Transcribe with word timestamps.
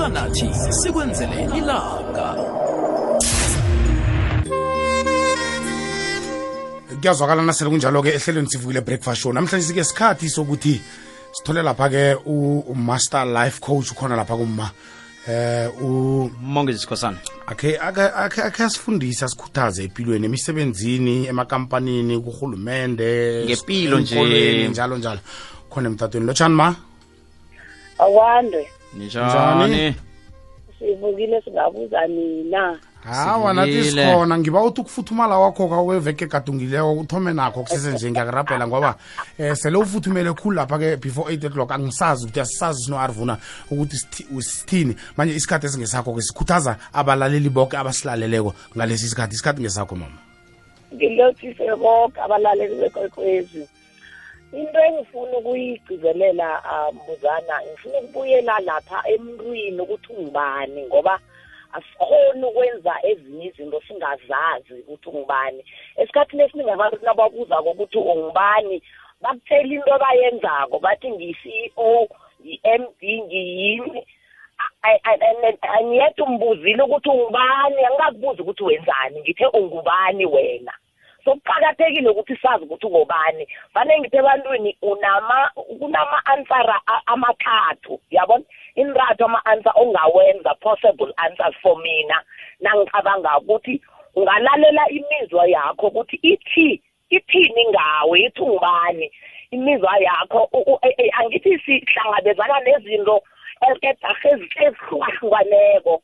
vuka 0.00 0.08
nathi 0.08 0.50
sikwenzele 0.70 1.48
ilanga. 1.58 2.34
Kuyazwakala 7.00 7.42
nasele 7.42 7.70
kunjalo-ke 7.70 8.08
ehlelweni 8.08 8.50
sivukile 8.50 8.80
breakfast 8.80 9.22
show. 9.22 9.32
Namhlanje 9.32 9.66
sike 9.66 9.84
sikhathi 9.84 10.28
sokuthi 10.28 10.80
sithole 11.32 11.62
lapha-ke 11.62 12.16
umaster 12.24 13.26
life 13.26 13.60
coach 13.60 13.92
ukhona 13.92 14.16
lapha 14.16 14.36
kumma. 14.36 14.70
Eh 15.28 15.68
u 15.82 16.30
mongezi 16.42 16.78
sikhosana. 16.78 17.18
akhe 17.46 17.78
akhe 17.78 18.42
akhe 18.42 18.64
asifundise 18.64 19.24
asikhuthaze 19.24 19.84
empilweni 19.84 20.26
emisebenzini 20.26 21.26
emakampanini 21.26 22.20
kuhulumende 22.20 23.44
Ngempilo 23.44 24.00
nje. 24.00 24.68
njalo 24.68 24.98
njalo. 24.98 25.20
Khona 25.70 25.88
emtatweni. 25.88 26.26
Lotshani 26.26 26.54
ma? 26.54 26.76
Akwande 27.98 28.79
njani? 28.94 29.94
Sivukile 30.78 31.42
singabuza 31.42 32.06
nina 32.06 32.78
hawa 33.04 33.54
nathi 33.54 33.84
sikhona. 33.84 34.38
Ngiba 34.38 34.62
uthi 34.62 34.80
ukufuthumala 34.80 35.36
kwakho 35.36 35.68
kwaweveke 35.68 36.26
gadungileko 36.26 36.92
uthome 36.92 37.32
nakho 37.32 37.62
kusese 37.62 37.92
nje 37.92 38.10
ngiyakurabhela 38.10 38.66
ngoba 38.66 38.94
um 39.38 39.54
sele 39.54 39.76
ufuthumele 39.78 40.32
khulu 40.32 40.56
lapha-ke 40.56 40.96
before 40.96 41.34
8 41.36 41.46
o'clock. 41.46 41.70
Angisazi 41.72 42.24
ukuthi 42.24 42.40
asisazi 42.40 42.84
sino 42.84 43.00
arvuna 43.00 43.38
ukuthi 43.70 43.96
sithi- 43.96 44.42
sithini. 44.42 44.96
Manje 45.16 45.34
isikhathi 45.34 45.66
esingesakho-ke 45.66 46.22
sikhuthaza 46.22 46.76
abalaleli 46.92 47.48
bonke 47.48 47.76
abasilaleleko 47.76 48.54
ngalesi 48.76 49.08
sikhathi 49.08 49.34
isikhathi 49.34 49.60
ngesakho 49.62 49.96
mama? 49.96 50.18
Ngilothise 50.94 51.76
boke 51.76 52.20
abalaleli 52.20 52.74
bekwekwezi 52.80 53.68
into 54.52 54.78
engifuna 54.88 55.36
ukuyigcizelela 55.38 56.62
um 56.72 56.96
mbuzana 56.96 57.54
ngifuna 57.62 57.98
ukubuyela 57.98 58.60
lapha 58.60 59.02
emntwini 59.08 59.80
ukuthi 59.80 60.12
ungubani 60.12 60.86
ngoba 60.86 61.20
asikhoni 61.72 62.44
ukwenza 62.44 62.94
ezinye 63.02 63.46
izinto 63.46 63.80
singazazi 63.86 64.74
ukuthi 64.80 65.08
ungubani. 65.08 65.64
Esikhathini 65.96 66.42
esiningi 66.42 66.70
abantu 66.70 66.98
nababuzako 67.04 67.70
ukuthi 67.70 67.98
ungubani 67.98 68.82
bakutshela 69.22 69.74
into 69.74 69.94
abayenzako 69.94 70.78
bathi 70.84 71.06
ngiyi-CEO 71.10 72.08
ngi-M 72.42 72.82
D 73.00 73.22
ngiyini? 73.22 74.00
Angiyedwa 75.74 76.26
umbuzile 76.26 76.82
ukuthi 76.82 77.08
ungubani 77.08 77.84
angikakubuzi 77.84 78.42
ukuthi 78.42 78.62
wenzani 78.64 79.20
ngithe 79.20 79.46
ungubani 79.46 80.26
wena. 80.26 80.72
So 81.24 81.34
kuqakathekile 81.34 82.08
ukuthi 82.10 82.36
sazi 82.42 82.64
ukuthi 82.64 82.86
ungobani. 82.86 83.46
Fanele 83.74 84.00
ngithi 84.00 84.16
ebantwini 84.16 84.76
unama 84.82 85.50
kunama-answera 85.78 86.80
a- 86.86 87.02
amathathu 87.06 88.00
yabona 88.10 88.44
inrathu 88.74 89.24
ama-answer 89.24 89.72
ongawenza 89.76 90.54
possible 90.60 91.12
answers 91.16 91.54
for 91.62 91.76
mina. 91.82 92.22
Nangicabanga 92.60 93.38
ukuthi 93.38 93.80
ungalalela 94.14 94.88
imizwa 94.88 95.46
yakho 95.46 95.86
ukuthi 95.86 96.16
ithi 96.22 96.82
ithini 97.10 97.64
ngawe 97.70 98.18
ithi 98.20 98.40
ungubani? 98.42 99.12
Imizwa 99.50 99.98
yakho 99.98 100.48
u- 100.52 100.64
u- 100.72 100.78
e- 100.82 100.94
e- 100.98 101.10
angithi 101.18 101.58
sihlangabezana 101.58 102.60
nezinto 102.60 103.22
ekedarhe 103.68 104.30
ezihlukahlukaneko 104.34 106.02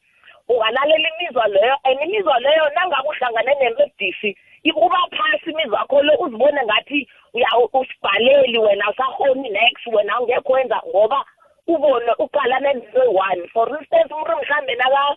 ungalalela 0.48 1.09
imizwa 1.19 1.47
leyo 1.48 1.77
and 1.84 2.00
imizwa 2.03 2.39
leyo 2.39 2.70
nangabe 2.75 3.09
uhlangane 3.09 3.55
nento 3.61 3.83
ebudisi 3.83 4.37
uba 4.72 4.98
phasi 5.17 5.50
imizwa 5.50 5.78
yakho 5.78 6.03
le 6.03 6.17
uzibone 6.20 6.61
ngathi 6.64 7.09
uya- 7.34 7.69
usibhaleli 7.72 8.59
wena 8.59 8.91
usahoni 8.91 9.48
next 9.50 9.86
wena 9.86 10.20
ungekho 10.20 10.53
wenza 10.53 10.83
ngoba 10.89 11.25
ubone 11.67 12.12
uqalane 12.19 12.72
nento 12.75 13.03
eyi-one 13.03 13.48
for 13.48 13.69
instance 13.81 14.14
umuntu 14.14 14.37
mhlambe 14.42 14.75
naka 14.75 15.17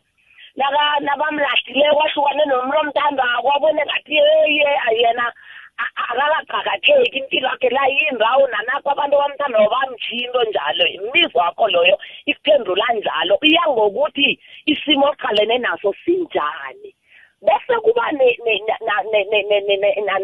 naka 0.56 1.00
nabamlahlileko 1.00 1.96
wahlukane 1.98 2.46
nomuntu 2.46 2.78
omthandako 2.80 3.48
wabone 3.48 3.82
ngathi 3.86 4.16
yeye 4.16 4.80
yena 5.02 5.34
a- 5.78 5.94
akakaqakatheki 6.12 7.18
impilo 7.18 7.48
yakhe 7.50 7.70
la 7.70 7.86
yindawo 7.88 8.48
nanapho 8.48 8.90
abantu 8.92 9.16
abamthandako 9.16 9.70
bamtshinto 9.70 10.44
njalo. 10.44 10.86
Imizwa 10.88 11.44
wakho 11.44 11.68
loyo 11.68 11.98
ikuphendula 12.26 12.86
njalo 12.94 13.38
iya 13.42 13.64
ngokuthi 13.70 14.40
isimo 14.66 15.08
oqalene 15.08 15.58
naso 15.58 15.94
sinjani 16.06 16.96
bese 17.42 17.76
kuba 17.84 18.12
ne- 18.12 18.38
ne- 18.46 18.62
na- 18.68 19.04
ne- 19.04 19.04
ne- 19.04 19.04
ne- 19.04 19.14
ne- 19.14 19.14
ne- 19.14 19.19
na- 19.19 19.19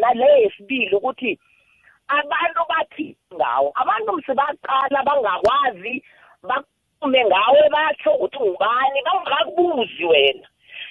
nale 0.01 0.41
yesibili 0.41 0.95
ukuthi 0.95 1.39
abantu 2.07 2.61
bathi 2.69 3.15
ngawo 3.33 3.71
abantu 3.75 4.13
msebaqala 4.17 5.03
bangakwazi 5.03 6.03
bakume 6.43 7.25
ngawe 7.25 7.69
batsho 7.69 8.11
ukuthi 8.11 8.37
ungubani 8.37 9.01
bangakakubuzi 9.05 10.05
wena. 10.05 10.47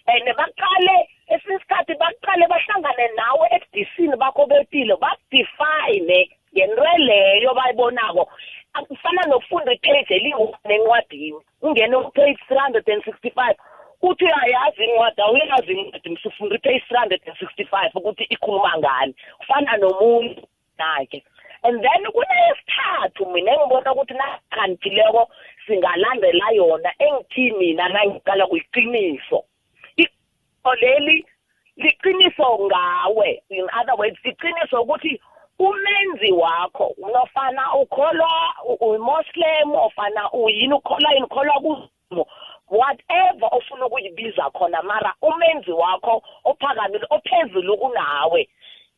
And 0.07 0.27
baqale 0.37 1.09
esinye 1.29 1.57
isikhathi 1.57 1.95
baqale 1.95 2.47
bahlangane 2.49 3.09
nawe 3.17 3.49
ebudisini 3.57 4.17
bakho 4.17 4.47
bempilo 4.47 4.97
bakudefine 4.97 6.31
ngento 6.55 6.85
leyo 6.99 7.55
bayibonako. 7.55 8.29
Kufana 8.89 9.23
nokufunda 9.29 9.73
ipage 9.73 10.15
eliyi-one 10.15 10.75
encwadini 10.75 11.41
ungene 11.63 11.97
kupage 11.97 12.37
three 12.49 12.59
hundred 12.59 12.89
and 12.89 13.05
sixty-five. 13.05 13.57
Uthi 14.09 14.25
uyayazi 14.25 14.85
incwadi 14.85 15.23
awuyazi 15.23 15.73
incwadi. 15.73 16.11
Msufunda 16.11 16.57
ipage 16.57 16.81
three 16.89 16.99
hundred 16.99 17.21
and 17.27 17.39
sixty-five 17.39 17.91
ukuthi 17.95 18.25
ikhuluma 18.25 18.79
ngani. 18.79 19.15
Kufana 19.39 19.77
nomuntu 19.77 20.43
nakhe. 20.79 21.25
And 21.63 21.81
then 21.83 22.05
kunesithathu 22.13 23.33
mina 23.33 23.53
engibona 23.53 23.93
ukuthi 23.93 24.15
nakhanithileko 24.15 25.29
singalandela 25.67 26.51
yona 26.53 26.91
engithi 26.99 27.51
mina 27.59 27.89
nangiqala 27.89 28.47
kuyiqiniso 28.47 29.45
iqiniso 29.97 30.75
leli 30.81 31.27
liqiniso 31.77 32.59
ngawe. 32.67 33.43
In 33.51 33.67
other 33.81 33.97
words 33.97 34.25
iqiniso 34.25 34.83
ukuthi 34.83 35.21
umenzi 35.59 36.33
wakho 36.33 36.95
nofana 36.99 37.75
ukholwa 37.75 38.31
umuslim 38.81 39.75
ofana 39.75 40.33
uyini 40.33 40.75
ukholwa 40.75 41.13
yini 41.13 41.25
ukholwa 41.25 41.55
whatever 42.11 42.44
ukuyibiza 44.15 44.51
khona 44.51 44.83
mara 44.83 45.15
umenzi 45.23 45.73
wakho 45.73 46.23
ophakamile 46.45 47.07
ophezulu 47.11 47.77
kunawe. 47.79 48.49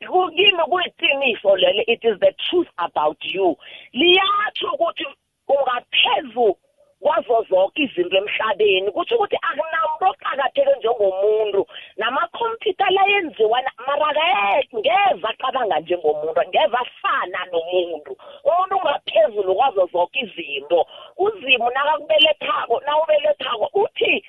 Ku- 0.07 0.31
kimi 0.31 0.63
kuyiqiniso 0.69 1.57
lelo 1.57 1.83
it 1.87 2.05
is 2.05 2.19
the 2.21 2.33
truth 2.51 2.69
about 2.79 3.19
you. 3.25 3.57
Liyatsho 3.93 4.69
ukuthi 4.75 5.07
ungaphezu 5.49 6.57
kwazo 7.01 7.47
zonke 7.49 7.83
izinto 7.83 8.17
emhlabeni. 8.17 8.91
Kutho 8.93 9.15
ukuthi 9.17 9.37
akunamuntu 9.37 10.05
oqakatheke 10.05 10.75
njengomuntu. 10.79 11.67
Namakhompyutha 11.97 12.91
la 12.91 13.03
yenziwa 13.09 13.61
na- 13.63 13.73
mara 13.87 14.13
ke 14.13 14.77
ngeze 14.77 15.27
aqabanga 15.29 15.81
njengomuntu 15.81 16.41
ngeze 16.49 16.77
afana 16.77 17.47
nomuntu. 17.53 18.17
Umuntu 18.45 18.77
ungaphezulu 18.77 19.55
kwazo 19.55 19.87
zonke 19.93 20.21
izinto. 20.21 20.87
Uzimu 21.17 21.71
nakakubelethako 21.71 22.81
nawubelethako 22.87 23.71
uthi 23.75 24.25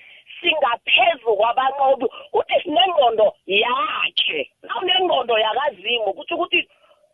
singaphezu 0.47 1.35
kwabanqobi 1.35 2.05
uthi 2.33 2.55
sinengqondo 2.63 3.33
yakhe. 3.45 4.51
Nawunengqondo 4.63 5.39
yakazimu 5.39 6.13
kutho 6.13 6.35
ukuthi 6.35 6.69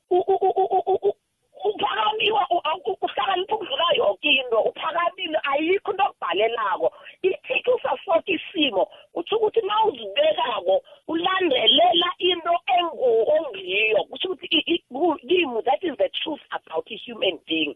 u- 0.09 0.25
u- 0.27 0.39
u- 0.41 0.55
u- 0.57 0.83
u- 0.87 0.99
u- 1.09 1.15
uphakamiwa 1.63 2.47
u- 2.49 2.61
u- 2.85 2.97
uhlakanipha 3.01 3.55
ukudlula 3.55 3.85
yonke 3.95 4.29
into 4.29 4.59
uphakamile 4.59 5.39
ayikho 5.51 5.91
into 5.91 6.03
okubhalelako 6.03 6.93
ithi 7.21 7.71
usasoke 7.71 8.31
isimo 8.31 8.87
kutsho 9.13 9.37
ukuthi 9.37 9.61
na 9.61 9.83
uzibekako 9.85 10.83
ulandelela 11.07 12.09
into 12.19 12.53
engu- 12.77 13.25
ongiyo 13.35 14.03
kutsho 14.03 14.27
ukuthi 14.31 14.47
i- 14.57 14.73
i- 14.73 14.83
ku- 14.91 15.17
kimi 15.27 15.61
that 15.63 15.83
is 15.83 15.95
the 15.97 16.09
truth 16.09 16.41
about 16.51 16.91
a 16.91 16.97
human 17.05 17.39
being 17.47 17.75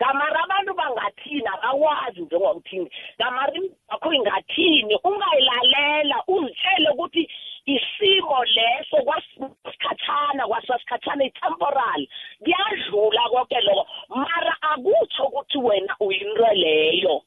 gamara 0.00 0.44
abantu 0.44 0.74
bangathini 0.74 1.46
abakwazi 1.46 2.20
njengomthini 2.20 2.90
gamara 3.18 3.52
akho 3.88 4.12
ingathini 4.12 4.94
ungayilalela 5.04 6.22
uzitshele 6.28 6.88
ukuthi 6.90 7.30
isimo 7.66 8.44
leso 8.44 8.96
kwasikhatshana 9.04 10.46
kwasasikhatshana 10.46 11.24
i-temporal 11.24 12.08
kuyadlula 12.42 13.22
konke 13.30 13.60
loko 13.60 13.86
mara 14.08 14.56
akutsho 14.60 15.24
ukuthi 15.24 15.58
wena 15.58 15.96
uyinto 16.00 16.46
leyo 16.54 17.22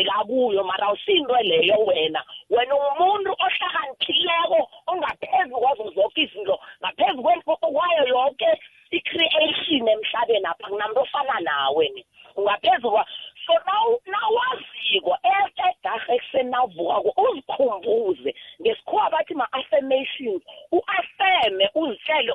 eyenzeka 0.00 0.24
kuyo 0.24 0.64
mara 0.64 0.86
awusiyinto 0.86 1.36
leyo 1.42 1.76
wena. 1.86 2.24
Wena 2.50 2.74
umuntu 2.74 3.30
ohlakaniphileko 3.32 4.70
ongaphezu 4.86 5.56
kwazo 5.56 5.90
zonke 5.90 6.22
izinto 6.22 6.58
ngaphezu 6.82 7.22
kwayo 7.22 8.06
yonke 8.08 8.46
i-creation 8.90 9.88
emhlabeni 9.88 10.46
apha 10.46 10.68
kunamuntu 10.68 11.00
ofana 11.00 11.40
nawe 11.40 11.88
ni. 11.88 12.04
Ungaphezu 12.36 12.90
kwa 12.90 13.06
so 13.46 13.52
naw- 13.52 14.00
nawaziko 14.06 15.16
edarhe 15.24 16.14
ekuseni 16.14 16.50
nawuvukako 16.50 17.22
uzikhumbuze. 17.22 18.34
Ngesikhuwa 18.62 19.10
bathi 19.10 19.34
ma-affirmations 19.34 20.42
u-affirme 20.72 21.70
uzitshele 21.74 22.32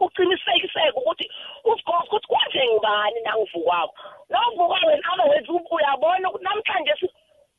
uqinisekiseke 0.00 0.90
ukuthi 0.96 1.30
uzikhomba 1.64 2.04
ukuthi 2.04 2.26
kwanje 2.26 2.66
ngibani 2.66 3.20
nangivukwako 3.24 3.94
nawuvukako 4.30 4.90
in 4.92 5.02
other 5.12 5.28
words 5.28 5.48
u- 5.48 5.74
uyabona 5.74 6.28
ukuthi 6.30 6.44
namhlanje 6.44 6.94
si- 7.00 7.10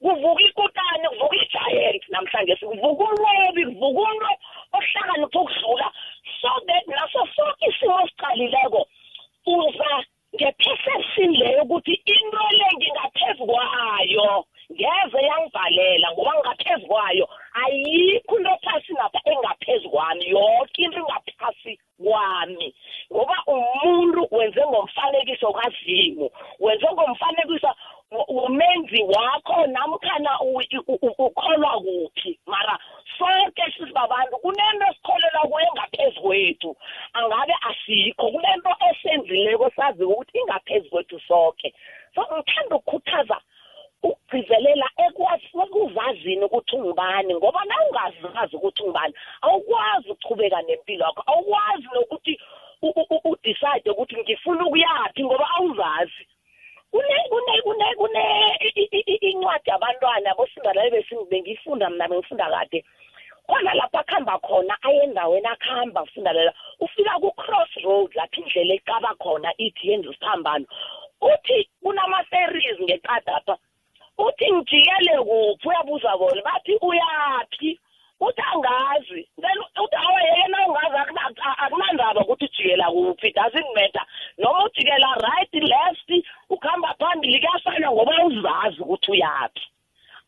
kuvuka 0.01 0.41
ikutani 0.43 1.07
kuvuka 1.09 1.35
i-giant 1.35 2.03
namhlanje 2.09 2.55
kuvuka 2.55 3.03
umlobi 3.03 3.65
kuvuka 3.65 4.01
umntu 4.01 4.27
ohlakaniphe 4.73 5.39
ukudlula 5.39 5.91
so 6.41 6.49
that 6.67 6.87
naso 6.87 7.27
sonke 7.35 7.65
isimo 7.69 7.95
osicalileko 8.03 8.87
uza 9.45 10.03
nge-perception 10.35 11.31
leyo 11.35 11.63
ukuthi 11.63 11.93
into 12.05 12.37
le 12.57 12.67
ngingaphezu 12.77 13.45
kwayo 13.45 14.45
ngeze 14.71 15.21
yangivalela 15.27 16.11
ngoba 16.11 16.33
ngingaphezu 16.33 16.87
kwayo 16.87 17.29
ayikho 17.63 18.37
into 18.37 18.57
phasi 18.63 18.93
napha 18.93 19.19
engaphezu 19.25 19.89
kwami 19.89 20.29
yonke 20.29 20.81
into 20.81 20.99
ingaphasi 20.99 21.79
kwami 22.03 22.75
ngoba 23.13 23.35
umuntu 23.47 24.27
wenze 24.31 24.61
ngomfanekiso 24.65 25.53
kazimu 25.53 26.29
wenze 26.59 26.87
ngomfanekiso 26.93 27.75
umenzi 28.27 29.03
wakho 29.03 29.67
namkhana 29.67 30.39
ukholwa 31.17 31.71
kuphi 31.81 32.39
mara 32.45 32.79
sonke 33.17 33.63
sisibabantu 33.77 34.37
kunento 34.37 34.85
esikholela 34.91 35.39
kuyo 35.39 35.67
engaphezu 35.67 36.21
kwethu 36.21 36.75
angabe 37.13 37.53
asikho 37.69 38.31
kunento 38.31 38.69
esenzileko 38.91 39.69
sazi 39.75 40.03
ukuthi 40.03 40.37
ingaphezu 40.39 40.89
kwethu 40.89 41.19
sonke 41.19 41.73
so 42.15 42.21
ngithanda 42.21 42.75
ukukhuthaza 42.87 43.37
ukugcizelela 44.03 44.87
ekuzazini 45.05 46.43
ukuthi 46.45 46.75
ungubani 46.75 47.35
ngoba 47.35 47.65
na 47.65 47.75
ungazazi 47.85 48.55
ukuthi 48.55 48.83
ungubani 48.83 49.13
awukwazi 49.41 50.09
ukuchubeka 50.11 50.61
nempilo 50.61 51.05
yakho 51.05 51.23
awukwazi 51.27 51.87
nokuthi 51.93 52.39
udecide 53.31 53.89
ukuthi 53.91 54.15
ngifuna 54.17 54.65
ukuyaphi 54.65 55.23
ngoba 55.25 55.47
awuzazi. 55.57 56.23
Kune 56.91 57.15
kune 57.29 57.61
kune 57.61 57.95
kune 57.95 58.23
incwadi 59.29 59.69
yabantwana 59.69 60.35
bosindalayo 60.37 61.03
bengiyifunda 61.29 61.89
mna 61.89 62.07
bengifunda 62.07 62.49
kade. 62.49 62.85
Khona 63.47 63.73
lapho 63.73 63.97
akuhamba 63.97 64.39
khona 64.39 64.77
aye 64.83 65.03
endaweni 65.03 65.47
akuhamba 65.47 66.03
ufundalalela 66.03 66.53
ufika 66.79 67.19
ku-cross 67.19 67.71
road 67.83 68.11
lapho 68.15 68.41
indlela 68.41 68.73
ecaba 68.73 69.15
khona 69.15 69.49
ithi 69.57 69.89
yenza 69.89 70.09
isiphambano 70.09 70.65
uthi 71.21 71.69
kunama-series 71.83 72.79
ngeqadapha 72.81 73.57
uthi 74.17 74.53
ngijikele 74.53 75.13
kuphi 75.27 75.67
uyabuza 75.67 76.17
bona? 76.17 76.41
Bathi 76.41 76.73
uyaphi? 76.81 77.79
Uthi 78.19 78.41
angazi. 78.53 79.27
Then 79.41 79.57
uthi 79.83 79.95
awe 79.95 80.21
yena 80.37 80.67
ungazi 80.67 80.97
akunandaba 81.63 82.21
ukuthi 82.21 82.45
ujikela 82.45 82.91
kuphi 82.91 83.33
doesn't 83.33 83.75
matter? 83.75 84.05
Noma 84.37 84.65
ujikela 84.65 85.09
right 85.21 85.53
left 85.53 86.25
ukuhamba 86.49 86.95
phambili 86.99 87.39
kuyafana 87.39 87.91
ngoba 87.91 88.25
uzazi 88.25 88.81
ukuthi 88.81 89.11
uyaphi. 89.11 89.61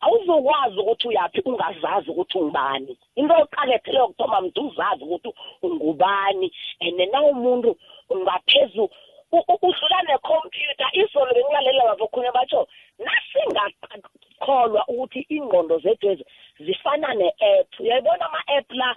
Awuzokwazi 0.00 0.78
ukuthi 0.78 1.08
uyaphi 1.08 1.40
ungazazi 1.44 2.10
ukuthi 2.10 2.38
ungubani. 2.38 2.98
Into 3.16 3.34
oqakethele 3.34 3.98
yokuthoma 3.98 4.40
mntu 4.40 4.68
uzazi 4.68 5.04
ukuthi 5.04 5.34
ungubani. 5.62 6.52
And 6.80 7.12
na 7.12 7.22
umuntu 7.22 7.76
ngaphezu 8.16 8.90
udlula 9.32 9.98
nekhompyutha 10.08 10.86
izolo 10.92 11.30
bengilalela 11.34 11.84
babokhunye 11.90 12.30
batsho 12.34 12.66
nasingakholwa 12.98 14.82
ukuthi 14.88 15.20
ingqondo 15.36 15.78
zethu 15.78 16.10
ezi 16.10 16.24
zifana 16.64 17.14
ne-app. 17.14 17.80
Uyayibona 17.80 18.26
ama-app 18.26 18.68
la 18.72 18.96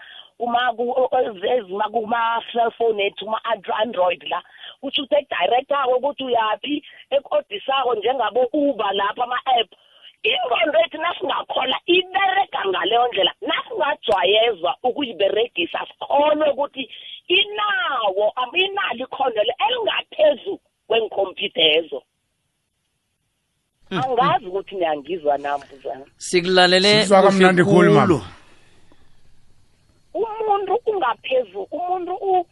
kuma-cellphone 1.93 2.99
ethu 3.05 3.25
kuma-android 3.25 4.23
la 4.29 4.41
kusho 4.81 5.03
ukuthi 5.03 5.15
ekudirectako 5.15 5.91
ukuthi 5.97 6.23
uyaphi 6.23 6.83
ekodisako 7.15 7.95
njengabo-uber 7.95 8.93
lapha 8.93 9.23
ama-app. 9.23 9.69
Ingqondo 10.23 10.79
yethu 10.79 10.97
nasingakhola 10.97 11.77
iberega 11.85 12.61
ngaleyo 12.65 13.07
ndlela 13.07 13.33
nasingajwayezwa 13.41 14.71
ukuyiberegisa 14.83 15.79
sikholwe 15.87 16.49
ukuthi 16.49 16.83
inawo 17.41 18.25
inalo 18.53 19.03
ikhono 19.05 19.41
elingaphezu 19.65 20.59
kwenkhompyutha 20.87 21.61
ezo 21.77 22.03
angazi 23.91 24.45
ukuthi 24.45 24.75
niyangizwa 24.75 25.37
nambuzana 25.37 26.05
sikulalele 26.17 27.01
Sizwa 27.01 27.21
kamnandi 27.23 27.63
khulu, 27.63 27.93
mama. 27.93 28.21
umuntu 30.13 30.73
ungaphezu 30.85 31.61
umuntu 31.71 32.13
u- 32.13 32.45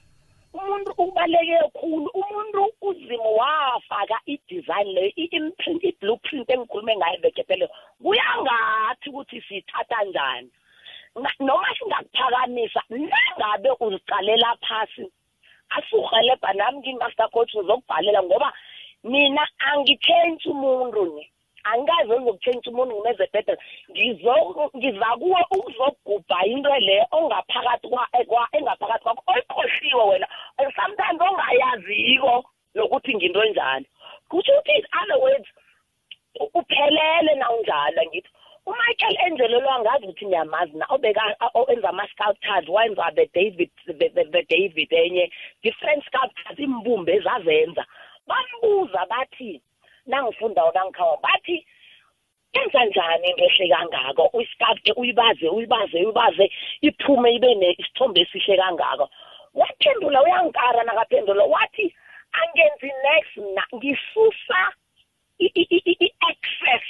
umuntu 0.53 0.91
ubaleke 0.97 1.57
kakhulu 1.61 2.09
umuntu 2.13 2.61
uzimo 2.81 3.29
wafaka 3.41 4.17
i-design 4.25 4.87
leyo 4.95 5.11
i-imprint 5.15 5.83
i-blueprint 5.83 6.49
engikhulume 6.49 6.95
ngayo 6.97 7.19
vekepele 7.21 7.69
kuyangathi 8.03 9.09
ukuthi 9.09 9.41
siyithatha 9.41 10.03
njani? 10.03 10.49
Na- 10.49 10.60
noma 11.39 11.67
singakuphakamisa 11.77 12.81
nangabe 12.89 13.69
uziqalela 13.79 14.55
phasi 14.65 15.05
asuhelebha 15.69 16.53
nami 16.53 16.77
ngingi-master 16.79 17.29
coach 17.33 17.53
ngizokubhalela 17.55 18.23
ngoba 18.23 18.53
mina 19.03 19.43
angitshentshi 19.69 20.49
umuntu 20.49 21.01
ni 21.15 21.23
angikaze 21.63 22.13
ngizokutshentshi 22.15 22.69
umuntu 22.69 22.93
ngimeze 22.95 23.25
bhedela 23.33 23.61
ngiza 24.75 25.09
kuwe 25.19 25.41
ukuzogubha 25.55 26.37
into 26.45 26.73
le 26.87 26.97
ongaphakathi 27.17 27.87
engaphakathi 28.57 29.03
kwakho 29.03 29.23
oyikhohliwe 29.31 30.03
wena. 30.09 30.27
Sometimes 30.75 31.21
ongayaziko 31.27 32.33
nokuthi 32.75 33.11
nginto 33.15 33.43
enjani 33.43 33.85
kusho 34.29 34.51
ukuthi 34.59 34.87
other 34.99 35.19
words 35.23 35.49
uphelele 36.53 37.35
na 37.35 37.51
unjalo 37.51 38.01
ngithi 38.07 38.29
umichael 38.65 39.17
angelo 39.25 39.59
lo 39.59 39.69
angazi 39.71 40.03
ukuthi 40.05 40.25
niyamazi 40.25 40.77
na 40.77 40.85
obeka 40.89 41.35
owenza 41.53 41.89
ama-sculptures 41.89 42.69
wenza 42.69 43.11
the-david 43.15 43.69
the-david 44.31 44.93
enye 44.93 45.31
different 45.63 46.05
sculptures 46.05 46.59
imbumbe 46.59 47.13
ezazenza 47.15 47.85
bambuza 48.27 49.05
bathi 49.05 49.61
nangifunda 50.05 50.71
nangikhawa 50.73 51.17
bathi 51.17 51.65
yenza 52.53 52.85
njani 52.85 53.27
into 53.29 53.43
ehle 53.45 53.69
kangako 53.69 54.29
uyisculpte 54.33 54.91
uyibaze 54.95 55.49
uyibaze 55.49 55.97
uyibaze 56.03 56.51
iphume 56.81 57.33
ibe 57.33 57.75
isithombe 57.77 58.21
esihle 58.21 58.57
kangako 58.57 59.09
waphendula 59.53 60.23
uyankara 60.23 60.83
nakaphendula 60.83 61.43
wathi 61.43 61.95
angenzi 62.31 62.85
next 63.03 63.37
mna 63.37 63.63
ngisusa 63.75 64.73
i- 65.39 65.51
i- 65.55 65.67
i- 65.69 65.83
i- 65.91 65.97
i-access 66.05 66.83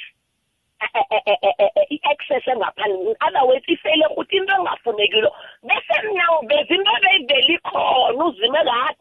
i-access 1.91 2.43
engaphandle. 2.47 3.09
In 3.09 3.15
other 3.21 3.45
words 3.47 3.65
ifele 3.67 4.05
ukuthi 4.11 4.37
into 4.37 4.53
engafunekilo 4.53 5.31
bese 5.63 5.95
mna 6.03 6.23
ngiveza 6.43 6.75
into 6.75 6.91
ebeyivele 6.97 7.53
ikhona 7.53 8.25
uzime 8.25 8.59
kade 8.67 9.00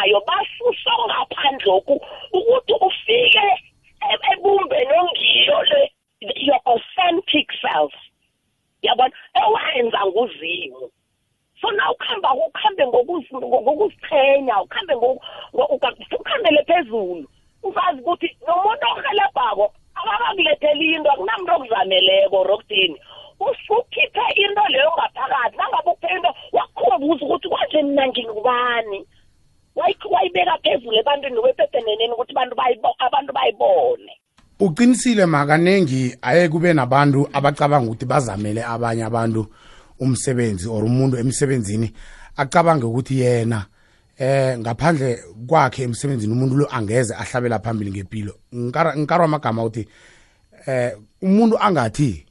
onganayo 0.00 0.20
basusa 0.26 0.90
ngaphandloku 1.06 2.00
ukuthi 2.32 2.72
ufike 2.80 3.44
e- 4.00 4.32
ebumbeni 4.32 4.92
ongiyo 4.98 5.62
le 5.62 5.90
your 6.36 6.60
authentic 6.66 7.48
self. 7.60 7.92
Yabona? 8.82 9.12
Ewenza 9.34 10.06
nguzimu. 10.06 10.90
So 11.60 11.70
na 11.70 11.90
ukuhamba 11.92 12.32
ukuhambe 12.34 12.84
ngokuzi- 12.86 13.36
ngokuziqhenya 13.36 14.62
ukuhambe 14.62 14.94
ngoku- 14.96 15.22
ngo- 15.54 15.68
uka- 15.76 15.96
ukhambele 16.20 16.64
phezulu 16.64 17.28
uzazi 17.62 18.00
ukuthi 18.00 18.36
nomuntu 18.46 18.86
ohelebhako 18.96 19.72
akabakulethela 19.94 20.80
into 20.80 21.10
akunamuntu 21.10 21.52
okuzameleko 21.54 22.44
roktini 22.44 22.96
usukhiphe 23.40 24.24
into 24.36 24.62
leyo 24.72 24.90
ngaphakathi 24.96 25.56
nangabe 25.56 25.90
ukuphe 25.90 26.08
into 26.16 26.30
wakukhumbuza 26.52 27.24
ukuthi 27.26 27.48
kwanje 27.48 27.82
mina 27.82 28.08
ngingubani? 28.08 28.98
Wayi- 28.98 29.04
wayibeka 29.04 29.19
phezulu 30.70 30.96
ebantwini 30.98 31.38
wepepeneneni 31.38 32.12
ukuthi 32.12 32.32
abantu 32.32 32.54
bayibo- 32.56 32.96
abantu 32.98 33.32
bayibone. 33.32 34.12
Uqinisile 34.60 35.26
makanengi 35.26 36.16
aye 36.22 36.48
kube 36.48 36.72
nabantu 36.72 37.28
abacabanga 37.32 37.86
ukuthi 37.86 38.06
bazamele 38.06 38.64
abanye 38.64 39.04
abantu 39.04 39.46
umsebenzi 39.98 40.68
or 40.68 40.84
umuntu 40.84 41.16
emsebenzini 41.16 41.92
acabanga 42.36 42.86
ukuthi 42.86 43.20
yena 43.20 43.66
eh 44.18 44.58
ngaphandle 44.58 45.18
kwakhe 45.46 45.82
emsebenzini 45.82 46.32
umuntu 46.32 46.56
lo 46.56 46.66
angeze 46.70 47.14
ahlabela 47.14 47.58
phambili 47.58 47.90
ngempilo 47.90 48.34
ngikarwa 48.54 49.24
amagama 49.24 49.64
ukuthi 49.64 49.88
eh 50.66 50.92
umuntu 51.22 51.58
angathi 51.58 52.26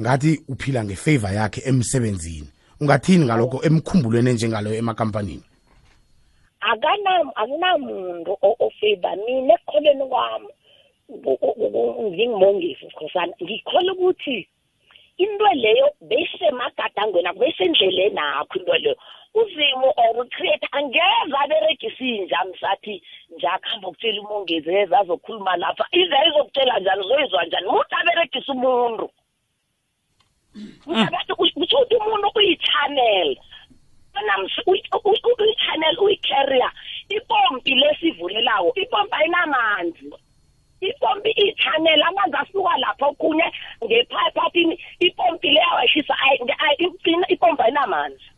ngathi 0.00 0.40
uphila 0.48 0.84
ngefavor 0.84 1.32
yakhe 1.32 1.60
emsebenzini. 1.66 2.48
Ungathini 2.80 3.24
ngalokho 3.24 3.60
emkhumbulweni 3.66 4.30
enjengaloyo 4.30 4.76
emakampanini 4.76 5.42
akana 6.60 7.32
akunamuntu 7.34 8.32
o- 8.42 8.56
ofavor 8.66 9.16
mina 9.26 9.54
ekukholeni 9.54 10.04
kwami 10.08 10.48
u- 11.08 11.38
u- 11.40 11.56
u- 11.78 12.10
ngingimongisi 12.10 12.86
sikhosana 12.90 13.32
ngikholwa 13.42 13.92
ukuthi 13.94 14.48
into 15.18 15.46
leyo 15.54 15.90
beyisemagadango 16.00 17.22
besendleleni 17.40 18.18
akho 18.18 18.58
into 18.58 18.72
leyo. 18.74 18.96
Uzimo 19.34 19.92
or 19.96 20.20
ucreator 20.24 20.68
angeze 20.72 21.36
aberegisa 21.42 22.04
inja 22.04 22.44
msathi 22.44 23.02
njakuhamba 23.36 23.88
ukutshela 23.88 24.20
umongezi 24.20 24.70
eze 24.74 24.96
azokhuluma 24.96 25.56
lapha. 25.56 25.86
Ize 25.92 26.16
izokutshela 26.28 26.78
njani 26.80 27.02
zoyizwa 27.02 27.44
njani? 27.44 27.66
Muthi 27.68 27.94
aberegisa 27.94 28.52
umuntu. 28.52 29.10
Uyabathi 30.86 31.34
kusho 31.34 31.52
ukuthi 31.56 31.94
umuntu 31.96 32.28
uyi-channel 32.34 33.36
namsi 34.26 34.60
uyi-channel 34.66 35.96
uyi-carrier 35.98 36.72
ipompi 37.08 37.74
lesivulelawo 37.74 38.72
ipompi 38.74 39.14
ayinamanzi. 39.14 40.12
Ipompi 40.80 41.30
iyi-channel 41.30 42.02
amanzi 42.02 42.36
asuka 42.36 42.76
lapho 42.78 43.06
okunye 43.08 43.46
ngepipe 43.84 44.40
athini 44.46 44.74
ipompi 45.00 45.48
leyawashisa 45.50 46.14
ipompi 47.28 47.62
ayinamanzi. 47.62 48.28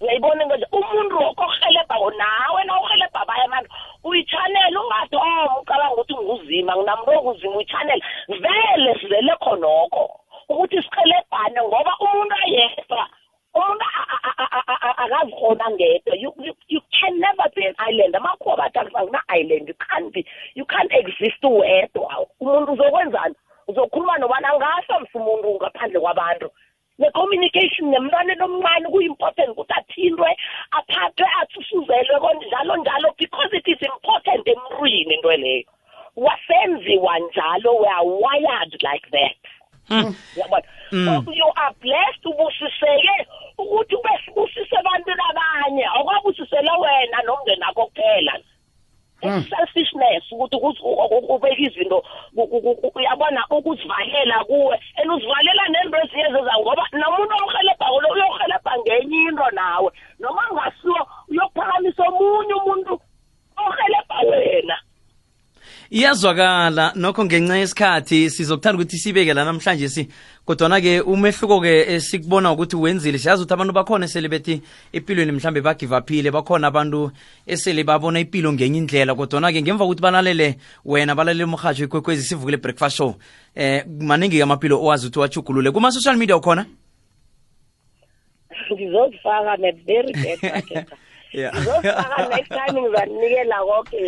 Uyayibona 0.00 0.44
nje 0.44 0.66
umuntu 0.72 1.16
okurhelebhako 1.28 2.10
nawe 2.10 2.64
na 2.64 2.80
urhelebha 2.80 3.20
abanye 3.20 3.44
abantu. 3.44 3.70
Uyi-channel 4.04 4.76
ungathoma 4.78 5.60
ucabanga 5.60 5.92
ukuthi 5.94 6.14
nguzima 6.14 6.72
nginamntu 6.76 7.10
okuzima 7.18 7.56
uyi-channel. 7.56 8.00
Vele 8.42 8.90
sizele 9.00 9.34
khonokho 9.42 10.02
ukuthi 10.48 10.78
sirhelebhane 10.82 11.60
ngoba 11.62 11.92
umuntu 12.00 12.34
ayedwa. 12.42 13.02
Umuntu 13.54 13.84
a- 13.84 14.20
a- 14.28 14.34
a- 14.38 14.62
a- 14.66 14.80
a- 14.88 14.98
akazikhona 15.04 15.70
ngedwa. 15.70 16.14
You, 16.68 16.80
can 17.00 17.18
never 17.18 17.50
be 17.54 17.66
an 17.66 17.74
island. 17.88 18.14
Amakhuwa 18.16 18.56
bathi 18.56 18.78
akuna-island 18.78 19.68
you 19.68 19.74
can't 19.74 20.12
be 20.12 20.24
you 20.54 20.64
can't 20.64 20.92
exist 20.92 21.42
wedwa. 21.42 22.26
Umuntu 22.40 22.72
uzokwenzani? 22.72 23.34
Uzokhuluma 23.68 24.18
nobani? 24.18 24.46
Angafa 24.46 25.00
msa 25.00 25.18
umuntu 25.18 25.54
ngaphandle 25.54 26.00
kwabantu. 26.00 26.50
Ne-communication 26.98 27.88
nemntwaneni 27.90 28.42
omncane 28.42 28.88
kuyi-important 28.88 29.48
ukuthi 29.50 29.72
athintwe 29.72 30.36
aphathwe 30.70 31.26
athusuzelwe 31.40 32.20
konjalo 32.20 32.76
njalo 32.76 33.14
because 33.18 33.56
it 33.56 33.68
is 33.68 33.82
important 33.82 34.46
emntwini 34.48 35.14
into 35.14 35.30
leyo. 35.32 35.64
Wasenziwa 36.16 37.18
njalo 37.18 37.76
we 37.80 37.88
are 37.88 38.04
wired 38.06 38.72
like 38.82 39.08
that. 39.10 39.36
Yabona? 40.36 40.62
So 40.90 41.32
you 41.32 41.48
are 41.56 41.74
blessed 41.80 42.26
ubusiseke 42.26 43.26
ukuthi 43.58 43.94
ube 43.94 44.08
iyazwakala 66.10 66.92
nokho 66.96 67.24
ngenxa 67.24 67.56
yesikhathi 67.56 68.30
sizokuthanda 68.30 68.82
ukuthi 68.82 68.98
sibeke 68.98 69.34
la 69.34 69.44
namhlanje 69.44 69.88
si 69.88 70.08
kodwana-ke 70.44 71.00
umehluko-ke 71.00 71.86
esikubona 71.94 72.52
ukuthi 72.52 72.76
wenzile. 72.76 73.18
Siyazi 73.18 73.42
ukuthi 73.42 73.54
abantu 73.54 73.72
bakhona 73.72 74.04
esele 74.06 74.28
bethi 74.28 74.60
empilweni 74.92 75.32
mhlambe 75.32 75.60
bagivaphile 75.60 76.30
bakhona 76.30 76.66
abantu 76.66 77.12
esele 77.46 77.84
babona 77.84 78.20
impilo 78.20 78.52
ngenye 78.52 78.78
indlela. 78.78 79.14
Kodwana-ke 79.14 79.62
ngemva 79.62 79.84
kokuthi 79.84 80.02
balalele 80.02 80.56
wena 80.84 81.14
balalele 81.14 81.44
umhatsho 81.44 81.84
ikwekwezi 81.84 82.22
sivukile 82.22 82.56
breakfast 82.56 82.96
show 82.96 83.14
eh 83.54 83.84
maningi 83.86 84.42
amaphilo 84.42 84.82
owazi 84.82 85.06
ukuthi 85.06 85.18
wachugulule 85.18 85.70
kuma-social 85.70 86.16
media 86.16 86.36
ukhona? 86.36 86.66
Ngizozifaka 88.72 89.56
ne-very 89.56 90.12
bad 90.12 90.86
marketer 91.32 91.40
Yeah. 91.40 91.54
ngizozifaka 91.54 92.28
next 92.36 92.48
time 92.48 92.80
ngizanikela 92.82 93.58
konke 93.64 94.00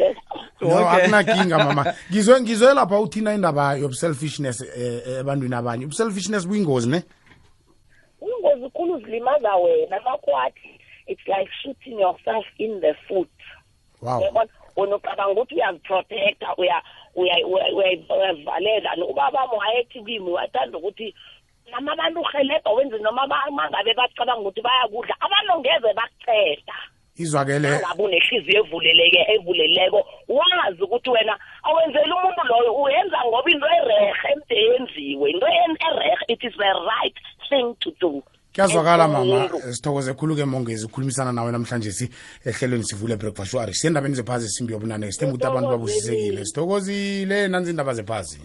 no 0.60 0.68
Okay. 0.68 1.04
akunakinga 1.04 1.58
mama. 1.58 1.94
Ngizwe 2.10 2.40
ngizwe 2.40 2.74
lapha 2.74 3.00
uthina 3.00 3.34
indaba 3.34 3.74
yobu-selfishness 3.74 4.60
eh, 4.76 5.18
ebantwini 5.20 5.54
abanye 5.54 5.84
ubu-selfishness 5.86 6.46
buyingozi 6.48 6.88
ne? 6.88 7.02
Ingozi 8.22 8.70
khulu 8.70 8.98
zilimaza 9.00 9.54
wena 9.56 10.00
makwathi 10.00 10.80
it's 11.06 11.26
like 11.26 11.50
shooting 11.62 11.98
yourself 12.00 12.44
in 12.58 12.80
the 12.80 12.94
foot. 13.08 13.28
Wow. 14.00 14.20
Yabona? 14.22 14.48
Wena 14.76 14.96
ucabanga 14.96 15.28
ukuthi 15.28 15.54
uyaziprotecta 15.54 16.46
uya- 16.56 16.82
uya- 17.16 17.46
uya- 17.46 17.72
uya- 17.74 18.16
uyazivalela. 18.16 18.90
Ubabami 19.10 19.52
wayethi 19.58 20.02
kimi 20.04 20.30
wathanda 20.30 20.78
ukuthi 20.78 21.14
noma 21.72 21.92
abantu 21.92 22.20
uhelebha 22.20 22.70
wenze 22.70 22.98
noma 22.98 23.26
ba- 23.26 23.50
mangabe 23.50 23.94
bacabanga 23.94 24.40
ukuthi 24.40 24.60
bayakudla 24.62 25.14
abantu 25.20 25.60
ngeze 25.60 25.94
bakuceda 25.94 26.74
izwakele 27.22 27.68
mangabe 27.70 28.02
unehliziyo 28.02 28.64
evuleleke 28.64 29.20
evuleleko. 29.34 30.00
Wazi 30.28 30.82
ukuthi 30.82 31.10
wena 31.10 31.34
awenzeli 31.62 32.12
umuntu 32.12 32.42
loyo 32.48 32.72
uyenza 32.82 33.16
ngoba 33.28 33.50
into 33.50 33.66
erehe 33.66 34.12
emde 34.32 34.56
yenziwe. 34.66 35.30
Into 35.30 35.46
en- 35.46 35.78
erehe 35.88 36.16
it 36.28 36.42
is 36.44 36.52
the 36.56 36.72
right 36.92 37.16
thing 37.48 37.74
to 37.80 37.90
do. 38.00 38.22
Kuyazwakala 38.54 39.04
And 39.04 39.12
mama. 39.12 39.24
Umuntu. 39.24 39.56
eh, 39.56 39.72
sithokoze 39.74 40.12
khulu 40.14 40.36
ke 40.36 40.44
mongezi. 40.44 40.84
Ukukhulumisana 40.86 41.32
nawe 41.32 41.52
namhlanje 41.52 41.92
si 41.92 42.10
ehlelweni 42.44 42.84
sivule 42.84 43.16
breakfast. 43.16 43.50
Show 43.50 43.60
ari 43.60 43.74
siyendabeni 43.74 44.14
zephasi 44.14 44.48
simbi 44.48 44.72
yobunane. 44.72 45.12
Sithemba 45.12 45.34
ukuthi 45.34 45.46
abantu 45.46 45.68
babusisekile. 45.70 46.44
Sithokozile. 46.44 47.48
Nanzi 47.48 47.70
indaba 47.70 47.94
zephasi? 47.94 48.40